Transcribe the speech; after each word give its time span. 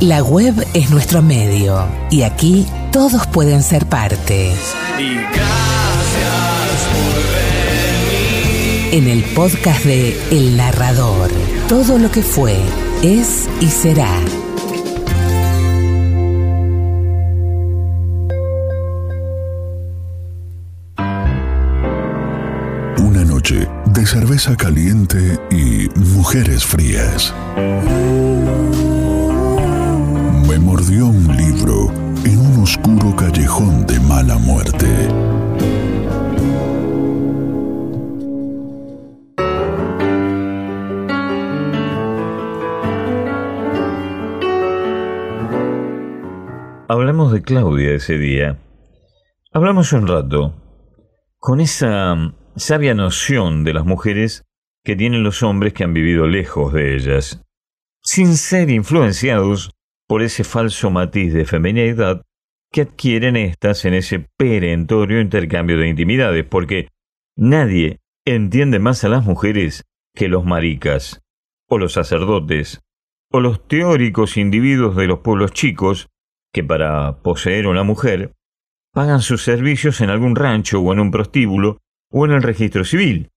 La 0.00 0.22
web 0.22 0.54
es 0.74 0.90
nuestro 0.90 1.22
medio 1.22 1.86
y 2.10 2.22
aquí 2.22 2.66
todos 2.90 3.26
pueden 3.28 3.62
ser 3.62 3.86
parte. 3.86 4.52
Y 4.98 5.14
gracias 5.14 6.80
por 6.92 7.14
venir. 7.32 8.94
En 8.94 9.08
el 9.08 9.22
podcast 9.34 9.84
de 9.84 10.20
El 10.30 10.56
Narrador, 10.56 11.30
todo 11.68 11.98
lo 11.98 12.10
que 12.10 12.22
fue, 12.22 12.56
es 13.02 13.48
y 13.60 13.68
será. 13.68 14.10
Una 22.98 23.24
noche 23.24 23.68
de 23.86 24.06
cerveza 24.06 24.56
caliente 24.56 25.38
y 25.50 25.88
mujeres 25.98 26.64
frías. 26.64 27.32
Mordió 30.60 31.06
un 31.06 31.36
libro 31.36 31.90
en 32.24 32.38
un 32.38 32.62
oscuro 32.62 33.14
callejón 33.16 33.86
de 33.86 34.00
mala 34.00 34.38
muerte. 34.38 34.86
Hablamos 46.88 47.32
de 47.32 47.42
Claudia 47.42 47.94
ese 47.94 48.18
día. 48.18 48.58
Hablamos 49.52 49.92
un 49.92 50.06
rato 50.06 50.54
con 51.38 51.60
esa 51.60 52.14
mm, 52.14 52.34
sabia 52.56 52.94
noción 52.94 53.64
de 53.64 53.74
las 53.74 53.84
mujeres 53.84 54.44
que 54.82 54.96
tienen 54.96 55.22
los 55.22 55.42
hombres 55.42 55.72
que 55.72 55.84
han 55.84 55.94
vivido 55.94 56.26
lejos 56.26 56.72
de 56.72 56.94
ellas, 56.96 57.42
sin 58.02 58.36
ser 58.36 58.70
influenciados 58.70 59.73
por 60.06 60.22
ese 60.22 60.44
falso 60.44 60.90
matiz 60.90 61.32
de 61.32 61.44
feminidad 61.44 62.22
que 62.72 62.82
adquieren 62.82 63.36
éstas 63.36 63.84
en 63.84 63.94
ese 63.94 64.26
perentorio 64.36 65.20
intercambio 65.20 65.78
de 65.78 65.88
intimidades, 65.88 66.44
porque 66.44 66.88
nadie 67.36 68.00
entiende 68.26 68.78
más 68.78 69.04
a 69.04 69.08
las 69.08 69.24
mujeres 69.24 69.84
que 70.14 70.28
los 70.28 70.44
maricas, 70.44 71.22
o 71.68 71.78
los 71.78 71.92
sacerdotes, 71.92 72.80
o 73.30 73.40
los 73.40 73.66
teóricos 73.66 74.36
individuos 74.36 74.96
de 74.96 75.06
los 75.06 75.20
pueblos 75.20 75.52
chicos 75.52 76.08
que 76.52 76.62
para 76.62 77.22
poseer 77.22 77.66
una 77.66 77.82
mujer 77.82 78.32
pagan 78.92 79.20
sus 79.20 79.42
servicios 79.42 80.00
en 80.00 80.10
algún 80.10 80.36
rancho 80.36 80.80
o 80.80 80.92
en 80.92 81.00
un 81.00 81.10
prostíbulo 81.10 81.78
o 82.12 82.24
en 82.24 82.32
el 82.32 82.42
registro 82.42 82.84
civil, 82.84 83.30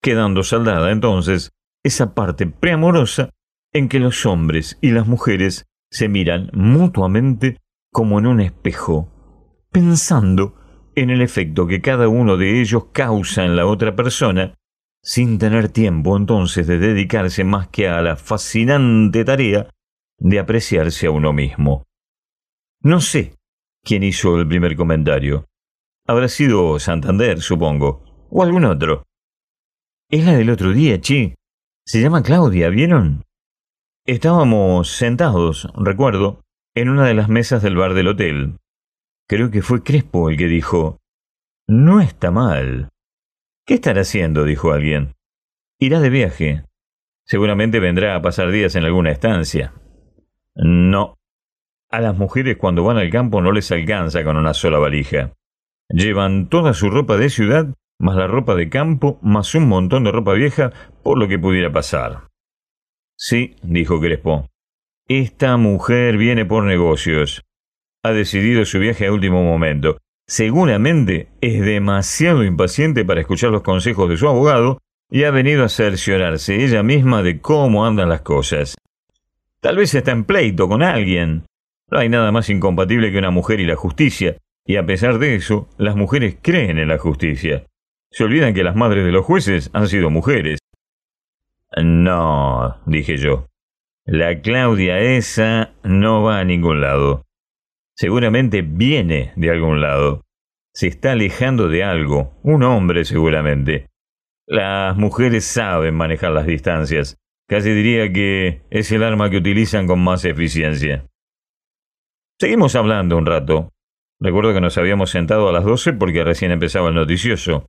quedando 0.00 0.44
saldada 0.44 0.92
entonces 0.92 1.50
esa 1.82 2.14
parte 2.14 2.46
preamorosa 2.46 3.30
en 3.72 3.88
que 3.88 3.98
los 3.98 4.26
hombres 4.26 4.78
y 4.80 4.92
las 4.92 5.08
mujeres 5.08 5.66
se 5.92 6.08
miran 6.08 6.50
mutuamente 6.54 7.58
como 7.92 8.18
en 8.18 8.26
un 8.26 8.40
espejo, 8.40 9.08
pensando 9.70 10.54
en 10.96 11.10
el 11.10 11.20
efecto 11.20 11.66
que 11.66 11.82
cada 11.82 12.08
uno 12.08 12.38
de 12.38 12.60
ellos 12.60 12.86
causa 12.92 13.44
en 13.44 13.56
la 13.56 13.66
otra 13.66 13.94
persona, 13.94 14.54
sin 15.02 15.38
tener 15.38 15.68
tiempo 15.68 16.16
entonces 16.16 16.66
de 16.66 16.78
dedicarse 16.78 17.44
más 17.44 17.68
que 17.68 17.88
a 17.88 18.00
la 18.00 18.16
fascinante 18.16 19.24
tarea 19.24 19.68
de 20.18 20.38
apreciarse 20.38 21.08
a 21.08 21.10
uno 21.10 21.34
mismo. 21.34 21.84
No 22.80 23.00
sé 23.00 23.34
quién 23.84 24.02
hizo 24.02 24.40
el 24.40 24.48
primer 24.48 24.76
comentario. 24.76 25.46
Habrá 26.06 26.28
sido 26.28 26.78
Santander, 26.78 27.42
supongo, 27.42 28.26
o 28.30 28.42
algún 28.42 28.64
otro. 28.64 29.04
Es 30.08 30.24
la 30.24 30.34
del 30.36 30.50
otro 30.50 30.72
día, 30.72 31.00
chi. 31.00 31.34
Se 31.84 32.00
llama 32.00 32.22
Claudia, 32.22 32.70
¿vieron? 32.70 33.24
Estábamos 34.04 34.96
sentados, 34.96 35.68
recuerdo, 35.76 36.40
en 36.74 36.88
una 36.88 37.06
de 37.06 37.14
las 37.14 37.28
mesas 37.28 37.62
del 37.62 37.76
bar 37.76 37.94
del 37.94 38.08
hotel. 38.08 38.56
Creo 39.28 39.52
que 39.52 39.62
fue 39.62 39.84
Crespo 39.84 40.28
el 40.28 40.36
que 40.36 40.48
dijo, 40.48 40.98
No 41.68 42.00
está 42.00 42.32
mal. 42.32 42.88
¿Qué 43.64 43.74
estará 43.74 44.00
haciendo? 44.00 44.42
dijo 44.42 44.72
alguien. 44.72 45.14
Irá 45.78 46.00
de 46.00 46.10
viaje. 46.10 46.64
Seguramente 47.24 47.78
vendrá 47.78 48.16
a 48.16 48.22
pasar 48.22 48.50
días 48.50 48.74
en 48.74 48.84
alguna 48.84 49.12
estancia. 49.12 49.72
No. 50.56 51.14
A 51.88 52.00
las 52.00 52.18
mujeres 52.18 52.56
cuando 52.56 52.82
van 52.82 52.98
al 52.98 53.10
campo 53.10 53.40
no 53.40 53.52
les 53.52 53.70
alcanza 53.70 54.24
con 54.24 54.36
una 54.36 54.52
sola 54.52 54.78
valija. 54.78 55.32
Llevan 55.88 56.48
toda 56.48 56.74
su 56.74 56.90
ropa 56.90 57.16
de 57.18 57.30
ciudad, 57.30 57.72
más 58.00 58.16
la 58.16 58.26
ropa 58.26 58.56
de 58.56 58.68
campo, 58.68 59.20
más 59.22 59.54
un 59.54 59.68
montón 59.68 60.02
de 60.02 60.10
ropa 60.10 60.32
vieja, 60.32 60.72
por 61.04 61.18
lo 61.18 61.28
que 61.28 61.38
pudiera 61.38 61.70
pasar. 61.70 62.31
Sí, 63.16 63.56
dijo 63.62 64.00
Crespo. 64.00 64.48
Esta 65.08 65.56
mujer 65.56 66.16
viene 66.16 66.44
por 66.44 66.64
negocios. 66.64 67.42
Ha 68.02 68.12
decidido 68.12 68.64
su 68.64 68.78
viaje 68.78 69.06
a 69.06 69.12
último 69.12 69.42
momento. 69.42 69.98
Seguramente 70.26 71.28
es 71.40 71.60
demasiado 71.60 72.44
impaciente 72.44 73.04
para 73.04 73.20
escuchar 73.20 73.50
los 73.50 73.62
consejos 73.62 74.08
de 74.08 74.16
su 74.16 74.28
abogado 74.28 74.78
y 75.10 75.24
ha 75.24 75.30
venido 75.30 75.64
a 75.64 75.68
cerciorarse 75.68 76.64
ella 76.64 76.82
misma 76.82 77.22
de 77.22 77.40
cómo 77.40 77.84
andan 77.84 78.08
las 78.08 78.22
cosas. 78.22 78.74
Tal 79.60 79.76
vez 79.76 79.94
está 79.94 80.10
en 80.12 80.24
pleito 80.24 80.68
con 80.68 80.82
alguien. 80.82 81.44
No 81.90 81.98
hay 81.98 82.08
nada 82.08 82.32
más 82.32 82.48
incompatible 82.48 83.12
que 83.12 83.18
una 83.18 83.30
mujer 83.30 83.60
y 83.60 83.66
la 83.66 83.76
justicia, 83.76 84.38
y 84.64 84.76
a 84.76 84.86
pesar 84.86 85.18
de 85.18 85.34
eso, 85.34 85.68
las 85.76 85.96
mujeres 85.96 86.36
creen 86.40 86.78
en 86.78 86.88
la 86.88 86.98
justicia. 86.98 87.66
Se 88.10 88.24
olvidan 88.24 88.54
que 88.54 88.64
las 88.64 88.74
madres 88.76 89.04
de 89.04 89.12
los 89.12 89.24
jueces 89.24 89.70
han 89.74 89.88
sido 89.88 90.08
mujeres. 90.08 90.58
No, 91.76 92.80
dije 92.86 93.16
yo. 93.16 93.46
La 94.04 94.40
Claudia 94.40 94.98
esa 94.98 95.74
no 95.84 96.22
va 96.22 96.40
a 96.40 96.44
ningún 96.44 96.80
lado. 96.80 97.24
Seguramente 97.94 98.62
viene 98.62 99.32
de 99.36 99.50
algún 99.50 99.80
lado. 99.80 100.22
Se 100.74 100.88
está 100.88 101.12
alejando 101.12 101.68
de 101.68 101.84
algo, 101.84 102.38
un 102.42 102.62
hombre 102.62 103.04
seguramente. 103.04 103.86
Las 104.46 104.96
mujeres 104.96 105.44
saben 105.44 105.94
manejar 105.94 106.32
las 106.32 106.46
distancias. 106.46 107.16
Casi 107.48 107.70
diría 107.70 108.12
que 108.12 108.62
es 108.70 108.90
el 108.92 109.02
arma 109.02 109.30
que 109.30 109.36
utilizan 109.36 109.86
con 109.86 110.02
más 110.02 110.24
eficiencia. 110.24 111.06
Seguimos 112.40 112.74
hablando 112.74 113.16
un 113.16 113.26
rato. 113.26 113.70
Recuerdo 114.18 114.52
que 114.52 114.60
nos 114.60 114.78
habíamos 114.78 115.10
sentado 115.10 115.48
a 115.48 115.52
las 115.52 115.64
doce 115.64 115.92
porque 115.92 116.24
recién 116.24 116.50
empezaba 116.50 116.88
el 116.88 116.94
noticioso. 116.94 117.66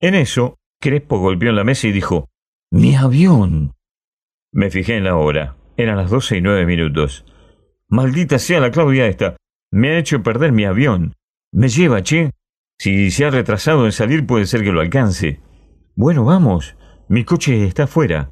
En 0.00 0.14
eso, 0.14 0.58
Crespo 0.80 1.18
golpeó 1.18 1.50
en 1.50 1.56
la 1.56 1.64
mesa 1.64 1.88
y 1.88 1.92
dijo, 1.92 2.28
¡Mi 2.70 2.96
avión! 2.96 3.74
Me 4.52 4.70
fijé 4.70 4.96
en 4.96 5.04
la 5.04 5.16
hora. 5.16 5.56
Eran 5.76 5.96
las 5.96 6.10
doce 6.10 6.38
y 6.38 6.40
nueve 6.40 6.66
minutos. 6.66 7.24
Maldita 7.88 8.38
sea 8.38 8.60
la 8.60 8.70
Claudia 8.70 9.06
esta. 9.06 9.36
Me 9.70 9.90
ha 9.90 9.98
hecho 9.98 10.22
perder 10.22 10.52
mi 10.52 10.64
avión. 10.64 11.14
Me 11.52 11.68
lleva, 11.68 12.02
che. 12.02 12.32
Si 12.78 13.10
se 13.10 13.24
ha 13.24 13.30
retrasado 13.30 13.84
en 13.86 13.92
salir 13.92 14.26
puede 14.26 14.46
ser 14.46 14.62
que 14.62 14.72
lo 14.72 14.80
alcance. 14.80 15.40
Bueno, 15.94 16.24
vamos. 16.24 16.76
Mi 17.08 17.24
coche 17.24 17.64
está 17.64 17.84
afuera. 17.84 18.30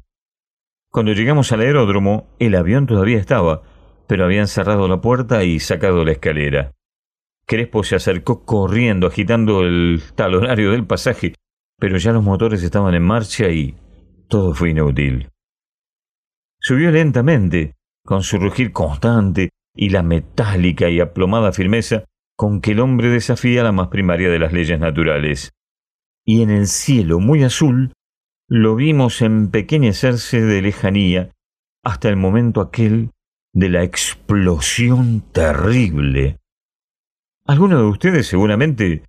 Cuando 0.91 1.13
llegamos 1.13 1.51
al 1.51 1.61
aeródromo, 1.61 2.27
el 2.39 2.55
avión 2.55 2.87
todavía 2.87 3.17
estaba, 3.17 3.61
pero 4.07 4.25
habían 4.25 4.47
cerrado 4.47 4.87
la 4.87 5.01
puerta 5.01 5.43
y 5.43 5.59
sacado 5.59 6.03
la 6.03 6.11
escalera. 6.11 6.71
Crespo 7.47 7.83
se 7.83 7.95
acercó 7.95 8.43
corriendo, 8.43 9.07
agitando 9.07 9.61
el 9.61 10.01
talonario 10.15 10.71
del 10.71 10.85
pasaje, 10.85 11.35
pero 11.79 11.97
ya 11.97 12.11
los 12.11 12.23
motores 12.23 12.63
estaban 12.63 12.95
en 12.95 13.03
marcha 13.03 13.49
y 13.49 13.75
todo 14.27 14.53
fue 14.53 14.71
inútil. 14.71 15.29
Subió 16.59 16.91
lentamente, 16.91 17.75
con 18.03 18.23
su 18.23 18.37
rugir 18.37 18.71
constante 18.71 19.49
y 19.75 19.89
la 19.89 20.03
metálica 20.03 20.89
y 20.89 20.99
aplomada 20.99 21.51
firmeza 21.51 22.05
con 22.35 22.61
que 22.61 22.71
el 22.71 22.79
hombre 22.79 23.09
desafía 23.09 23.63
la 23.63 23.71
más 23.71 23.87
primaria 23.87 24.29
de 24.29 24.39
las 24.39 24.51
leyes 24.51 24.79
naturales. 24.79 25.51
Y 26.25 26.41
en 26.41 26.49
el 26.49 26.67
cielo 26.67 27.19
muy 27.19 27.43
azul 27.43 27.93
lo 28.47 28.75
vimos 28.75 29.21
empequeñecerse 29.21 30.41
de 30.41 30.61
lejanía 30.61 31.31
hasta 31.83 32.09
el 32.09 32.15
momento 32.15 32.61
aquel 32.61 33.11
de 33.53 33.69
la 33.69 33.83
explosión 33.83 35.21
terrible. 35.31 36.39
Alguno 37.45 37.77
de 37.77 37.85
ustedes 37.85 38.27
seguramente 38.27 39.03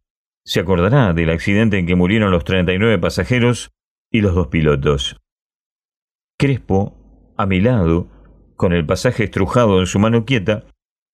se 0.45 0.61
acordará 0.61 1.12
del 1.12 1.31
accidente 1.31 1.79
en 1.79 1.87
que 1.87 1.97
murieron 1.97 2.31
los 2.31 2.45
39 2.45 2.99
pasajeros 2.99 3.73
y 4.11 4.20
los 4.20 4.35
dos 4.35 4.49
pilotos. 4.49 5.17
Crespo, 6.38 7.32
a 7.37 7.47
mi 7.47 7.61
lado, 7.61 8.08
con 8.56 8.73
el 8.73 8.87
pasaje 8.87 9.25
estrujado 9.25 9.81
en 9.81 9.87
su 9.87 9.99
mano 9.99 10.25
quieta, 10.25 10.64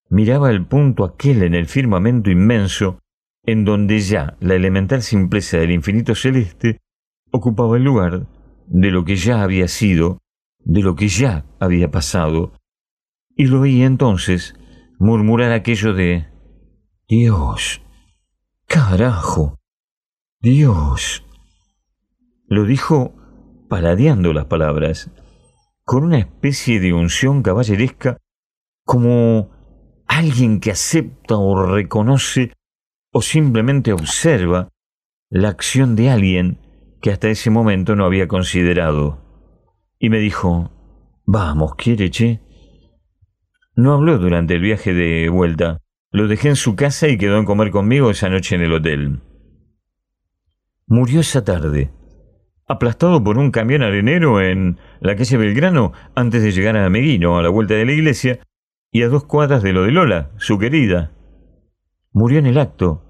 miraba 0.09 0.49
el 0.49 0.65
punto 0.65 1.03
aquel 1.03 1.43
en 1.43 1.55
el 1.55 1.67
firmamento 1.67 2.29
inmenso, 2.29 2.99
en 3.45 3.65
donde 3.65 3.99
ya 3.99 4.37
la 4.39 4.55
elemental 4.55 5.01
simpleza 5.01 5.57
del 5.57 5.71
infinito 5.71 6.15
celeste 6.15 6.79
ocupaba 7.31 7.77
el 7.77 7.83
lugar 7.83 8.27
de 8.67 8.91
lo 8.91 9.03
que 9.05 9.15
ya 9.15 9.43
había 9.43 9.67
sido, 9.67 10.19
de 10.59 10.81
lo 10.81 10.95
que 10.95 11.07
ya 11.07 11.45
había 11.59 11.91
pasado, 11.91 12.53
y 13.35 13.47
lo 13.47 13.61
oí 13.61 13.81
entonces 13.81 14.55
murmurar 14.99 15.51
aquello 15.51 15.93
de 15.93 16.27
Dios, 17.07 17.81
carajo, 18.67 19.59
Dios. 20.39 21.25
Lo 22.53 22.65
dijo 22.65 23.15
paladeando 23.67 24.31
las 24.31 24.45
palabras, 24.45 25.09
con 25.83 26.03
una 26.03 26.19
especie 26.19 26.79
de 26.79 26.93
unción 26.93 27.41
caballeresca 27.41 28.17
como 28.85 29.49
alguien 30.05 30.59
que 30.59 30.69
acepta 30.69 31.35
o 31.35 31.65
reconoce 31.65 32.53
o 33.11 33.23
simplemente 33.23 33.91
observa 33.91 34.69
la 35.31 35.49
acción 35.49 35.95
de 35.95 36.11
alguien 36.11 36.59
que 37.01 37.09
hasta 37.09 37.27
ese 37.29 37.49
momento 37.49 37.95
no 37.95 38.05
había 38.05 38.27
considerado. 38.27 39.17
Y 39.97 40.11
me 40.11 40.19
dijo, 40.19 40.69
vamos, 41.25 41.73
¿quiere, 41.75 42.11
che? 42.11 42.39
No 43.75 43.93
habló 43.93 44.19
durante 44.19 44.53
el 44.53 44.61
viaje 44.61 44.93
de 44.93 45.27
vuelta. 45.29 45.79
Lo 46.11 46.27
dejé 46.27 46.49
en 46.49 46.55
su 46.55 46.75
casa 46.75 47.07
y 47.07 47.17
quedó 47.17 47.39
en 47.39 47.45
comer 47.45 47.71
conmigo 47.71 48.11
esa 48.11 48.29
noche 48.29 48.53
en 48.53 48.61
el 48.61 48.73
hotel. 48.73 49.21
Murió 50.85 51.21
esa 51.21 51.43
tarde, 51.43 51.89
aplastado 52.67 53.23
por 53.23 53.37
un 53.37 53.51
camión 53.51 53.83
arenero 53.83 54.41
en 54.41 54.77
la 54.99 55.15
calle 55.15 55.37
Belgrano 55.37 55.93
antes 56.15 56.41
de 56.41 56.51
llegar 56.51 56.77
a 56.77 56.89
Meguino, 56.89 57.37
a 57.37 57.43
la 57.43 57.49
vuelta 57.49 57.73
de 57.73 57.85
la 57.85 57.91
iglesia, 57.91 58.39
y 58.91 59.01
a 59.01 59.09
dos 59.09 59.25
cuadras 59.25 59.63
de 59.63 59.73
lo 59.73 59.83
de 59.83 59.91
Lola, 59.91 60.31
su 60.37 60.59
querida. 60.59 61.11
Murió 62.11 62.39
en 62.39 62.45
el 62.45 62.59
acto, 62.59 63.03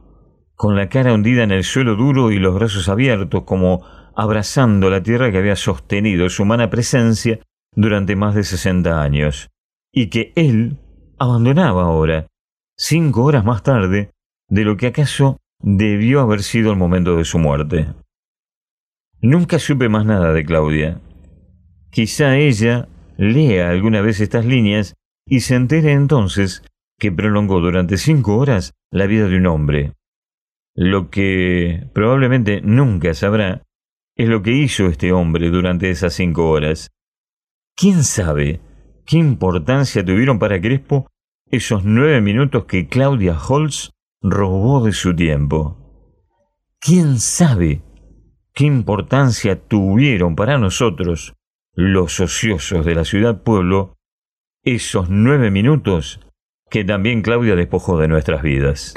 con 0.56 0.76
la 0.76 0.88
cara 0.88 1.14
hundida 1.14 1.44
en 1.44 1.52
el 1.52 1.64
suelo 1.64 1.96
duro 1.96 2.32
y 2.32 2.40
los 2.40 2.56
brazos 2.56 2.88
abiertos, 2.88 3.44
como 3.44 3.86
abrazando 4.16 4.90
la 4.90 5.04
tierra 5.04 5.32
que 5.32 5.40
había 5.40 5.56
sostenido 5.56 6.30
su 6.30 6.44
humana 6.44 6.70
presencia 6.70 7.40
durante 7.76 8.16
más 8.16 8.36
de 8.36 8.44
sesenta 8.44 9.02
años, 9.02 9.50
y 9.92 10.10
que 10.10 10.32
él 10.36 10.78
abandonaba 11.20 11.84
ahora, 11.84 12.28
cinco 12.78 13.24
horas 13.24 13.44
más 13.44 13.64
tarde, 13.64 14.12
de 14.48 14.64
lo 14.64 14.78
que 14.78 14.88
acaso 14.88 15.38
debió 15.60 16.22
haber 16.22 16.44
sido 16.44 16.72
el 16.72 16.78
momento 16.78 17.18
de 17.18 17.26
su 17.26 17.40
muerte. 17.40 17.88
Nunca 19.24 19.58
supe 19.58 19.88
más 19.88 20.06
nada 20.06 20.34
de 20.34 20.44
Claudia. 20.44 21.00
Quizá 21.92 22.36
ella 22.36 22.90
lea 23.18 23.70
alguna 23.70 24.02
vez 24.02 24.20
estas 24.20 24.46
líneas 24.46 24.96
y 25.26 25.40
se 25.40 25.56
entere 25.56 25.94
entonces 25.94 26.62
que 27.00 27.10
prolongó 27.10 27.62
durante 27.62 27.96
cinco 27.96 28.36
horas 28.36 28.74
la 28.92 29.08
vida 29.08 29.30
de 29.30 29.38
un 29.38 29.46
hombre. 29.46 29.94
Lo 30.76 31.10
que 31.10 31.88
probablemente 31.94 32.60
nunca 32.66 33.14
sabrá 33.14 33.64
es 34.18 34.28
lo 34.28 34.44
que 34.44 34.52
hizo 34.52 34.88
este 34.88 35.14
hombre 35.14 35.50
durante 35.52 35.90
esas 35.90 36.14
cinco 36.14 36.50
horas. 36.50 36.92
¿Quién 37.78 38.04
sabe 38.04 38.60
qué 39.06 39.20
importancia 39.20 40.04
tuvieron 40.04 40.38
para 40.38 40.60
Crespo 40.60 41.08
esos 41.50 41.86
nueve 41.86 42.20
minutos 42.20 42.66
que 42.66 42.90
Claudia 42.90 43.38
Holtz 43.40 43.92
robó 44.22 44.84
de 44.84 44.92
su 44.92 45.16
tiempo? 45.16 45.78
¿Quién 46.82 47.20
sabe 47.20 47.82
qué 48.54 48.66
importancia 48.66 49.60
tuvieron 49.60 50.36
para 50.36 50.58
nosotros, 50.58 51.34
los 51.74 52.20
ociosos 52.20 52.86
de 52.86 52.96
la 52.96 53.04
ciudad 53.04 53.42
pueblo, 53.42 53.96
esos 54.64 55.10
nueve 55.10 55.50
minutos 55.52 56.20
que 56.70 56.84
también 56.84 57.22
Claudia 57.22 57.56
despojó 57.56 58.00
de 58.00 58.08
nuestras 58.08 58.42
vidas. 58.42 58.94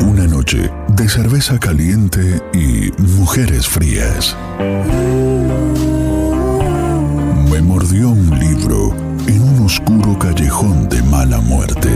Una 0.00 0.26
noche 0.28 0.70
de 0.88 1.08
cerveza 1.08 1.58
caliente 1.58 2.40
y 2.52 2.90
mujeres 3.00 3.68
frías. 3.68 4.36
Oscuro 9.76 10.18
callejón 10.18 10.88
de 10.88 11.02
mala 11.02 11.38
muerte. 11.40 11.90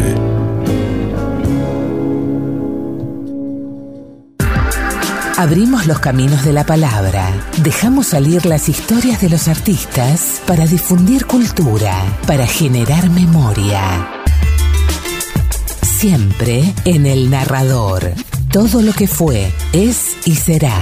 Abrimos 5.39 5.87
los 5.87 5.99
caminos 6.01 6.45
de 6.45 6.53
la 6.53 6.65
palabra, 6.65 7.33
dejamos 7.63 8.09
salir 8.09 8.45
las 8.45 8.69
historias 8.69 9.23
de 9.23 9.31
los 9.31 9.49
artistas 9.49 10.43
para 10.47 10.67
difundir 10.67 11.25
cultura, 11.25 11.95
para 12.27 12.47
generar 12.47 13.09
memoria. 13.09 14.11
Siempre 15.83 16.75
en 16.85 17.07
el 17.07 17.31
narrador. 17.31 18.13
Todo 18.53 18.83
lo 18.83 18.93
que 18.93 19.07
fue, 19.07 19.51
es 19.73 20.17
y 20.27 20.35
será. 20.35 20.77